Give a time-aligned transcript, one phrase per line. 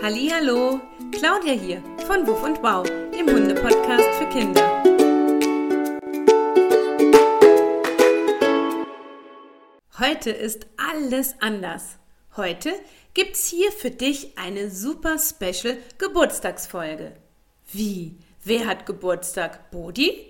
[0.00, 4.82] Hallo, Claudia hier von Wuff und Wow, dem Hunde-Podcast für Kinder.
[9.98, 11.98] Heute ist alles anders.
[12.36, 12.74] Heute
[13.12, 17.16] gibt's hier für dich eine super special Geburtstagsfolge.
[17.72, 18.18] Wie?
[18.44, 19.72] Wer hat Geburtstag?
[19.72, 20.26] Bodi?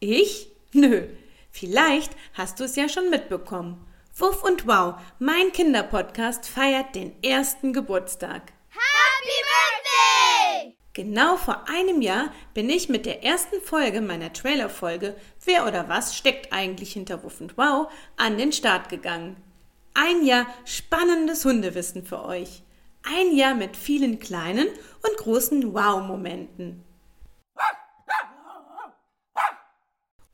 [0.00, 0.48] Ich?
[0.72, 1.06] Nö.
[1.52, 3.86] Vielleicht hast du es ja schon mitbekommen.
[4.16, 8.52] Wuff und Wow, mein Kinderpodcast feiert den ersten Geburtstag.
[9.22, 10.76] Happy Birthday!
[10.94, 16.16] Genau vor einem Jahr bin ich mit der ersten Folge meiner Trailerfolge Wer oder was
[16.16, 19.36] steckt eigentlich hinter Wuff und Wow an den Start gegangen.
[19.94, 22.62] Ein Jahr spannendes Hundewissen für euch.
[23.04, 26.84] Ein Jahr mit vielen kleinen und großen Wow-Momenten.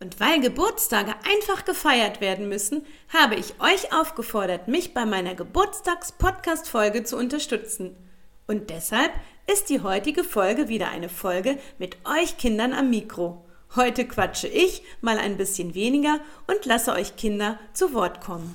[0.01, 7.05] Und weil Geburtstage einfach gefeiert werden müssen, habe ich euch aufgefordert, mich bei meiner Geburtstags-Podcast-Folge
[7.05, 8.08] zu unterstützen.
[8.51, 9.13] Und deshalb
[9.47, 13.45] ist die heutige Folge wieder eine Folge mit euch Kindern am Mikro.
[13.77, 18.55] Heute quatsche ich mal ein bisschen weniger und lasse euch Kinder zu Wort kommen.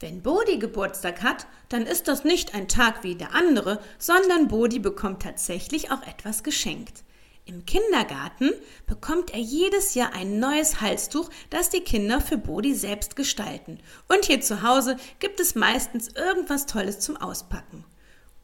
[0.00, 4.78] Wenn Bodi Geburtstag hat, dann ist das nicht ein Tag wie der andere, sondern Bodi
[4.78, 7.04] bekommt tatsächlich auch etwas geschenkt.
[7.48, 8.52] Im Kindergarten
[8.86, 13.80] bekommt er jedes Jahr ein neues Halstuch, das die Kinder für Bodi selbst gestalten.
[14.06, 17.86] Und hier zu Hause gibt es meistens irgendwas Tolles zum Auspacken.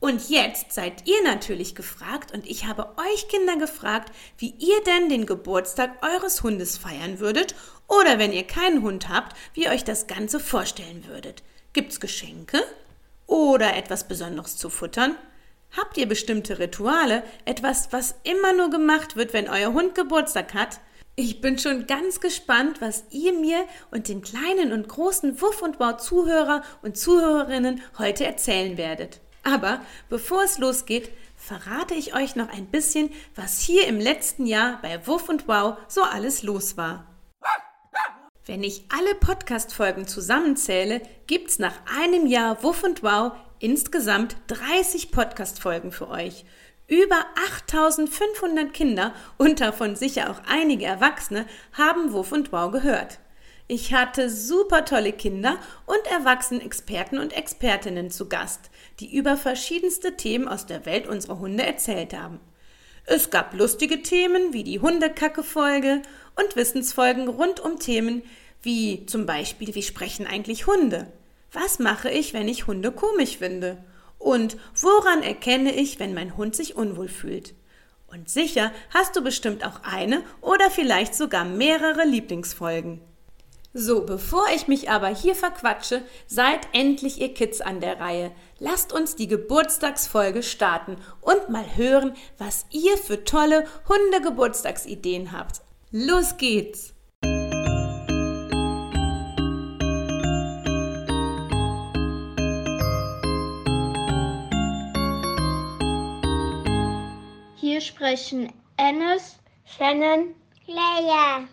[0.01, 5.11] Und jetzt seid ihr natürlich gefragt und ich habe euch Kinder gefragt, wie ihr denn
[5.11, 7.55] den Geburtstag eures Hundes feiern würdet
[7.89, 11.43] oder wenn ihr keinen Hund habt, wie ihr euch das Ganze vorstellen würdet.
[11.75, 12.63] Gibt's Geschenke
[13.27, 15.15] oder etwas Besonderes zu futtern?
[15.77, 20.79] Habt ihr bestimmte Rituale, etwas, was immer nur gemacht wird, wenn euer Hund Geburtstag hat?
[21.17, 25.81] Ich bin schon ganz gespannt, was ihr mir und den kleinen und großen Wuff und
[25.81, 29.21] Wow Zuhörer und Zuhörerinnen heute erzählen werdet.
[29.43, 34.79] Aber bevor es losgeht, verrate ich euch noch ein bisschen, was hier im letzten Jahr
[34.81, 37.07] bei Wuff und Wow so alles los war.
[38.47, 45.93] Wenn ich alle Podcast-Folgen zusammenzähle, gibt's nach einem Jahr Wuff und Wow insgesamt 30 Podcast-Folgen
[45.93, 46.45] für euch.
[46.87, 53.19] Über 8500 Kinder und davon sicher auch einige Erwachsene haben Wuff und Wow gehört.
[53.67, 55.57] Ich hatte super tolle Kinder
[55.87, 58.71] und Erwachsenen-Experten und Expertinnen zu Gast,
[59.01, 62.41] die über verschiedenste Themen aus der Welt unserer Hunde erzählt haben.
[63.07, 66.03] Es gab lustige Themen wie die Hundekacke-Folge
[66.37, 68.23] und Wissensfolgen rund um Themen
[68.63, 71.07] wie zum Beispiel, wie sprechen eigentlich Hunde?
[71.55, 73.79] Was mache ich, wenn ich Hunde komisch finde?
[74.19, 77.55] Und woran erkenne ich, wenn mein Hund sich unwohl fühlt?
[78.09, 83.01] Und sicher hast du bestimmt auch eine oder vielleicht sogar mehrere Lieblingsfolgen.
[83.73, 88.33] So, bevor ich mich aber hier verquatsche, seid endlich ihr Kids an der Reihe.
[88.59, 95.63] Lasst uns die Geburtstagsfolge starten und mal hören, was ihr für tolle Hundegeburtstagsideen habt.
[95.91, 96.94] Los geht's!
[107.87, 110.35] Sprechen Ennis, Shannon,
[110.67, 111.45] Leia.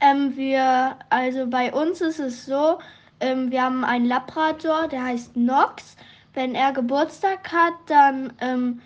[0.00, 2.78] Ähm, wir, also bei uns ist es so,
[3.20, 5.96] ähm, wir haben einen Labrador, der heißt Nox.
[6.34, 8.82] Wenn er Geburtstag hat, dann ähm,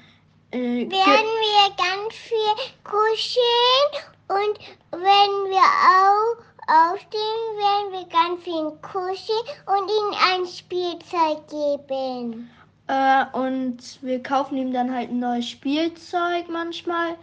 [0.50, 4.59] äh, werden wir ganz viel kuscheln und
[4.91, 5.62] wenn wir
[5.97, 12.50] auch aufstehen, werden wir ganz viel kuscheln und ihm ein Spielzeug geben.
[12.88, 17.16] Äh, und wir kaufen ihm dann halt ein neues Spielzeug manchmal.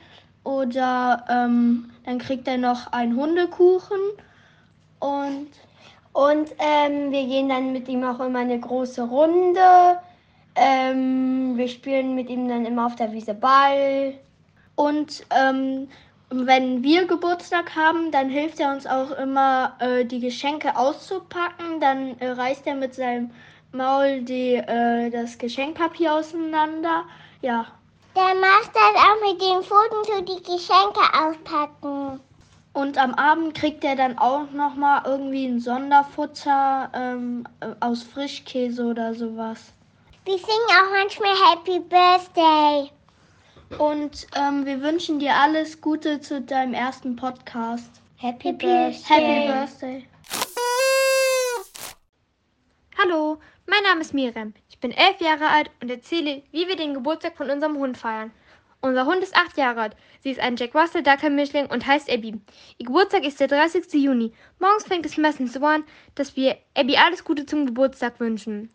[0.44, 3.98] Oder ähm, dann kriegt er noch einen Hundekuchen.
[5.00, 5.50] Und,
[6.14, 10.00] und ähm, wir gehen dann mit ihm auch immer eine große Runde.
[10.56, 14.14] Ähm, wir spielen mit ihm dann immer auf der Wiese Ball.
[14.76, 15.88] Und ähm,
[16.30, 21.80] wenn wir Geburtstag haben, dann hilft er uns auch immer, äh, die Geschenke auszupacken.
[21.80, 23.32] Dann äh, reist er mit seinem
[23.72, 27.04] Maul die, äh, das Geschenkpapier auseinander.
[27.42, 27.66] Ja.
[28.16, 32.20] Der macht das auch mit den Pfoten so die Geschenke auspacken.
[32.74, 38.84] Und am Abend kriegt er dann auch nochmal irgendwie ein Sonderfutter ähm, äh, aus Frischkäse
[38.84, 39.72] oder sowas.
[40.26, 42.92] Wir singen auch manchmal Happy Birthday.
[43.78, 47.90] Und ähm, wir wünschen dir alles Gute zu deinem ersten Podcast.
[48.18, 49.16] Happy, Happy Birthday.
[49.16, 50.08] Happy Birthday.
[52.98, 53.38] Hallo,
[53.76, 54.54] mein Name ist Miriam.
[54.70, 58.32] Ich bin elf Jahre alt und erzähle, wie wir den Geburtstag von unserem Hund feiern.
[58.80, 59.96] Unser Hund ist acht Jahre alt.
[60.22, 62.40] Sie ist ein Jack Russell Ducker Mischling und heißt Abby.
[62.78, 63.92] Ihr Geburtstag ist der 30.
[63.96, 64.32] Juni.
[64.60, 65.84] Morgens fängt es meistens so an,
[66.14, 68.70] dass wir Abby alles Gute zum Geburtstag wünschen.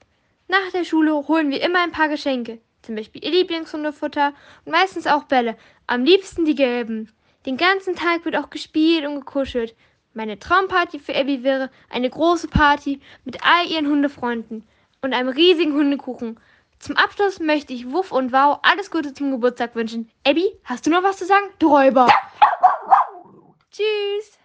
[0.49, 2.59] Nach der Schule holen wir immer ein paar Geschenke.
[2.83, 4.35] Zum Beispiel ihr Lieblingshundefutter
[4.67, 5.57] und meistens auch Bälle.
[5.87, 7.11] Am liebsten die gelben.
[7.47, 9.75] Den ganzen Tag wird auch gespielt und gekuschelt.
[10.13, 14.67] Meine Traumparty für Abby wäre eine große Party mit all ihren Hundefreunden
[15.03, 16.39] und einem riesigen Hundekuchen.
[16.79, 20.11] Zum Abschluss möchte ich Wuff und Wow alles Gute zum Geburtstag wünschen.
[20.27, 21.47] Abby, hast du noch was zu sagen?
[21.59, 22.07] Du Räuber!
[23.71, 24.39] Tschüss!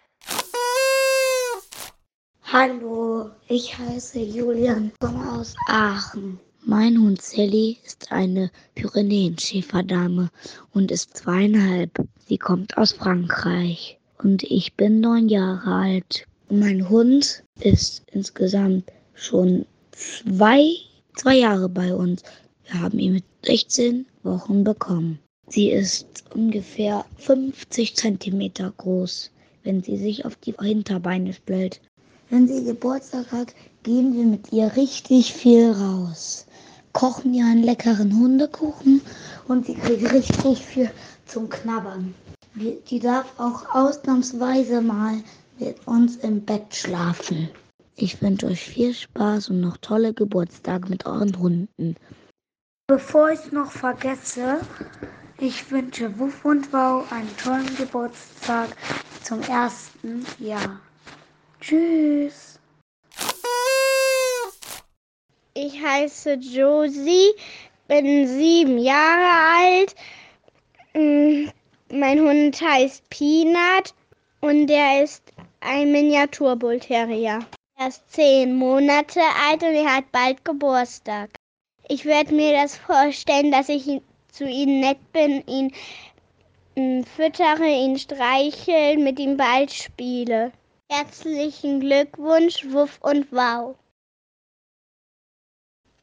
[2.43, 6.39] Hallo, ich heiße Julian, komme aus Aachen.
[6.63, 10.29] Mein Hund Sally ist eine Pyrenäenschäferdame
[10.73, 11.91] und ist zweieinhalb.
[12.27, 16.25] Sie kommt aus Frankreich und ich bin neun Jahre alt.
[16.49, 19.65] Mein Hund ist insgesamt schon
[19.95, 20.75] zwei,
[21.15, 22.23] zwei Jahre bei uns.
[22.65, 25.19] Wir haben ihn mit 16 Wochen bekommen.
[25.47, 29.31] Sie ist ungefähr 50 Zentimeter groß,
[29.63, 31.79] wenn sie sich auf die Hinterbeine stellt.
[32.29, 33.53] Wenn sie Geburtstag hat,
[33.83, 36.47] gehen wir mit ihr richtig viel raus.
[36.93, 39.01] Kochen ihr einen leckeren Hundekuchen
[39.47, 40.89] und sie kriegt richtig viel
[41.25, 42.15] zum Knabbern.
[42.89, 45.21] Die darf auch ausnahmsweise mal
[45.59, 47.49] mit uns im Bett schlafen.
[47.97, 51.95] Ich wünsche euch viel Spaß und noch tolle Geburtstage mit euren Hunden.
[52.87, 54.59] Bevor ich noch vergesse,
[55.39, 58.69] ich wünsche Wuff und Wow einen tollen Geburtstag
[59.23, 60.81] zum ersten Jahr.
[61.61, 62.59] Tschüss.
[65.53, 67.31] Ich heiße Josie,
[67.87, 69.95] bin sieben Jahre alt.
[70.93, 71.49] Mm,
[71.91, 73.93] mein Hund heißt Peanut
[74.41, 75.23] und der ist
[75.61, 76.79] ein Miniaturbull
[77.85, 81.29] Er ist zehn Monate alt und er hat bald Geburtstag.
[81.87, 85.71] Ich werde mir das vorstellen, dass ich zu ihm nett bin, ihn
[86.75, 90.51] mm, füttere, ihn streicheln, mit ihm bald spiele.
[90.89, 93.75] Herzlichen Glückwunsch, Wuff und Wow.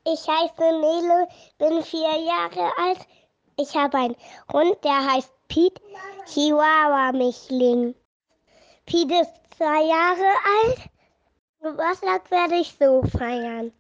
[0.06, 1.26] Ich heiße Nele,
[1.58, 3.00] bin vier Jahre alt.
[3.58, 4.16] Ich habe einen
[4.52, 5.82] Hund, der heißt Pete
[6.26, 7.96] Chihuahua Michling.
[8.86, 10.30] Pete ist zwei Jahre
[10.62, 10.92] alt.
[11.62, 13.70] Geburtstag werde ich so feiern.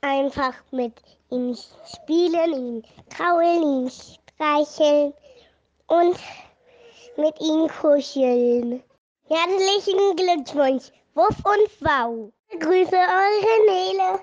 [0.00, 0.92] Einfach mit
[1.28, 5.12] ihm spielen, ihn kraulen, ihn streicheln
[5.88, 6.16] und
[7.16, 8.84] mit ihm kuscheln.
[9.26, 12.32] Herzlichen Glückwunsch, Wuff und Wow.
[12.56, 14.20] Grüße eure Nele.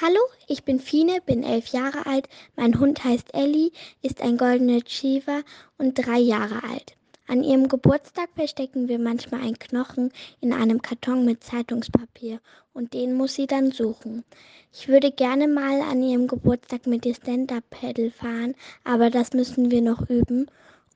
[0.00, 2.30] Hallo, ich bin Fine, bin elf Jahre alt.
[2.56, 5.42] Mein Hund heißt Ellie, ist ein goldener Chiva
[5.76, 6.96] und drei Jahre alt.
[7.28, 12.40] An ihrem Geburtstag verstecken wir manchmal einen Knochen in einem Karton mit Zeitungspapier
[12.72, 14.24] und den muss sie dann suchen.
[14.72, 19.82] Ich würde gerne mal an ihrem Geburtstag mit ihr Stand-Up-Pedal fahren, aber das müssen wir
[19.82, 20.46] noch üben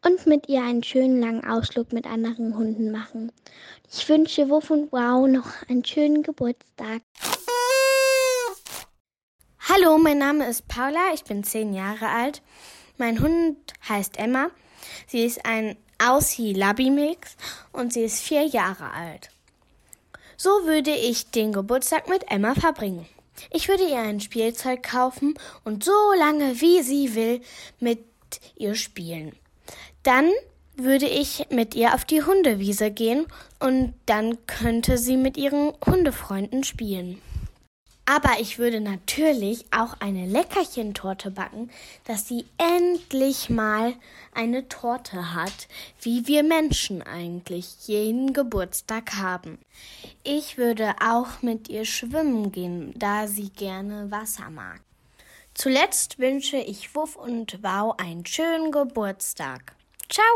[0.05, 3.33] und mit ihr einen schönen langen Ausflug mit anderen Hunden machen.
[3.93, 7.03] Ich wünsche Wuff und Wow noch einen schönen Geburtstag.
[9.69, 12.41] Hallo, mein Name ist Paula, ich bin zehn Jahre alt.
[12.99, 13.57] Mein Hund
[13.89, 14.51] heißt Emma.
[15.07, 17.37] Sie ist ein Aussie-Labby-Mix
[17.73, 19.31] und sie ist vier Jahre alt.
[20.37, 23.07] So würde ich den Geburtstag mit Emma verbringen.
[23.51, 27.41] Ich würde ihr ein Spielzeug kaufen und so lange wie sie will
[27.79, 28.05] mit
[28.57, 29.33] ihr spielen.
[30.03, 30.31] Dann
[30.77, 33.27] würde ich mit ihr auf die Hundewiese gehen
[33.59, 37.21] und dann könnte sie mit ihren Hundefreunden spielen.
[38.11, 41.71] Aber ich würde natürlich auch eine Leckerchentorte backen,
[42.09, 43.95] dass sie endlich mal
[44.35, 45.69] eine Torte hat,
[46.03, 49.61] wie wir Menschen eigentlich jeden Geburtstag haben.
[50.25, 54.81] Ich würde auch mit ihr schwimmen gehen, da sie gerne Wasser mag.
[55.55, 59.77] Zuletzt wünsche ich Wuff und Wow einen schönen Geburtstag.
[60.09, 60.27] Ciao!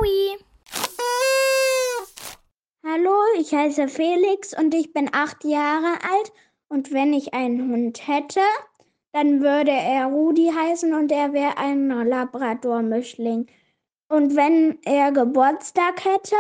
[2.85, 6.33] Hallo, ich heiße Felix und ich bin acht Jahre alt
[6.75, 8.41] und wenn ich einen Hund hätte,
[9.13, 13.47] dann würde er Rudi heißen und er wäre ein Labrador-Mischling.
[14.09, 16.35] Und wenn er Geburtstag hätte,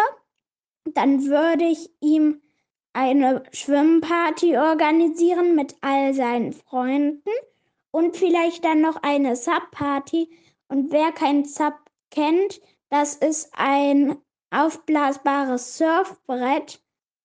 [0.92, 2.42] dann würde ich ihm
[2.92, 7.30] eine Schwimmparty organisieren mit all seinen Freunden
[7.92, 10.36] und vielleicht dann noch eine Sub-Party.
[10.66, 11.74] Und wer kein Sub
[12.10, 12.60] kennt,
[12.90, 14.16] das ist ein
[14.50, 16.82] aufblasbares Surfbrett.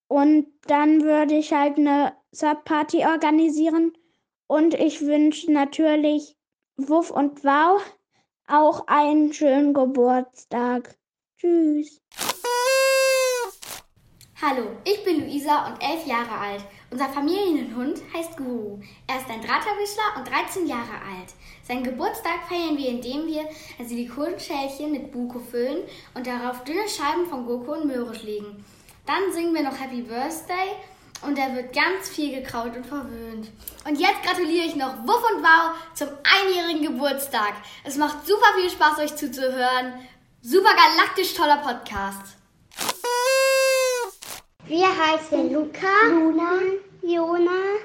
[0.07, 3.93] Und dann würde ich halt eine Sub-Party organisieren.
[4.47, 6.35] Und ich wünsche natürlich
[6.77, 7.81] Wuff und Wow
[8.47, 10.97] auch einen schönen Geburtstag.
[11.37, 12.01] Tschüss.
[14.41, 16.63] Hallo, ich bin Luisa und elf Jahre alt.
[16.91, 18.79] Unser Familienhund heißt Guru.
[19.05, 21.33] Er ist ein Drahtterwischler und 13 Jahre alt.
[21.63, 23.43] Seinen Geburtstag feiern wir, indem wir
[23.77, 25.83] ein Silikonschälchen mit Buko füllen
[26.15, 28.63] und darauf dünne Scheiben von Gurke und Möhre legen.
[29.05, 30.69] Dann singen wir noch Happy Birthday
[31.21, 33.49] und er wird ganz viel gekraut und verwöhnt.
[33.85, 37.53] Und jetzt gratuliere ich noch Wuff und Wow zum einjährigen Geburtstag.
[37.83, 39.93] Es macht super viel Spaß, euch zuzuhören.
[40.41, 42.37] Super galaktisch toller Podcast.
[44.65, 46.51] Wir heißen Luca, Luna,
[47.01, 47.79] Jona.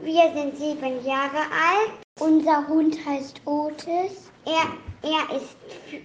[0.00, 1.92] Wir sind sieben Jahre alt.
[2.18, 4.30] Unser Hund heißt Otis.
[4.44, 4.72] Er,
[5.02, 5.56] er ist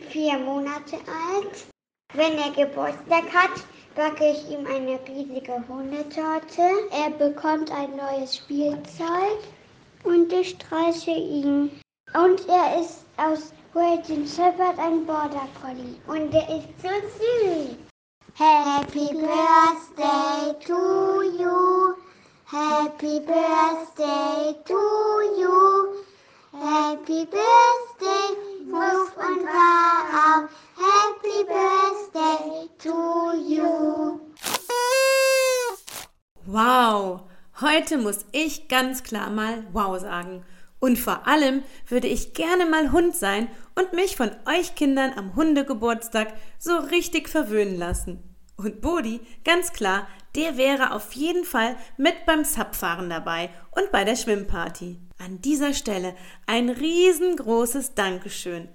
[0.09, 1.65] vier Monate alt.
[2.13, 3.51] Wenn er Geburtstag hat,
[3.97, 6.61] backe ich ihm eine riesige Hundetorte.
[6.91, 9.39] Er bekommt ein neues Spielzeug
[10.03, 11.71] und ich streiche ihn.
[12.13, 15.97] Und er ist aus Waiting Shepherd ein Border Collie.
[16.05, 17.75] Und er ist so süß.
[18.35, 21.95] Happy Birthday to you.
[22.45, 24.79] Happy Birthday to
[25.41, 26.03] you.
[26.53, 27.86] Happy Birthday,
[37.77, 40.43] heute muss ich ganz klar mal Wow sagen.
[40.79, 45.35] Und vor allem würde ich gerne mal Hund sein und mich von euch Kindern am
[45.35, 48.23] Hundegeburtstag so richtig verwöhnen lassen.
[48.55, 54.03] Und Bodi, ganz klar, der wäre auf jeden Fall mit beim Zapfahren dabei und bei
[54.03, 54.99] der Schwimmparty.
[55.19, 56.15] An dieser Stelle
[56.47, 58.69] ein riesengroßes Dankeschön.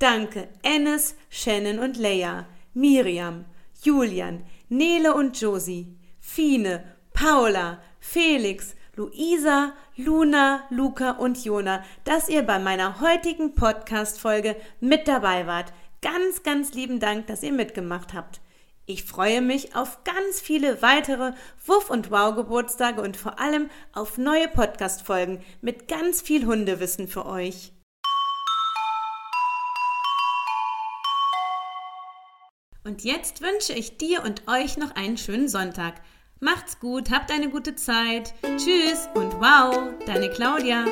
[0.00, 3.44] Danke Ennis, Shannon und Leia, Miriam,
[3.84, 12.58] Julian, Nele und Josie, Fine, Paula, Felix, Luisa, Luna, Luca und Jona, dass ihr bei
[12.58, 15.74] meiner heutigen Podcast-Folge mit dabei wart.
[16.00, 18.40] Ganz, ganz lieben Dank, dass ihr mitgemacht habt.
[18.86, 21.34] Ich freue mich auf ganz viele weitere
[21.66, 27.08] Wuff und Wow Geburtstage und vor allem auf neue Podcast Folgen mit ganz viel Hundewissen
[27.08, 27.72] für euch.
[32.84, 35.94] Und jetzt wünsche ich dir und euch noch einen schönen Sonntag.
[36.40, 38.34] Macht's gut, habt eine gute Zeit.
[38.42, 40.86] Tschüss und wow, deine Claudia.